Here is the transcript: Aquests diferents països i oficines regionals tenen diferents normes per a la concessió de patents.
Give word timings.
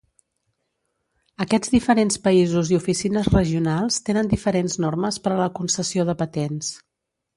Aquests 1.43 1.73
diferents 1.73 2.17
països 2.23 2.71
i 2.75 2.79
oficines 2.79 3.29
regionals 3.35 4.03
tenen 4.09 4.33
diferents 4.33 4.79
normes 4.87 5.21
per 5.27 5.35
a 5.37 5.39
la 5.45 5.51
concessió 5.61 6.07
de 6.11 6.17
patents. 6.25 6.73